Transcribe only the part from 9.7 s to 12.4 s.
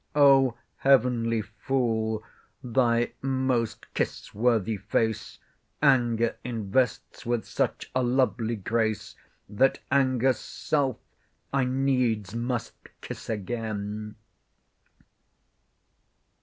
anger's self I needs